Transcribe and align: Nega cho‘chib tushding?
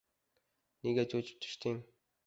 Nega 0.87 1.07
cho‘chib 1.13 1.47
tushding? 1.47 1.81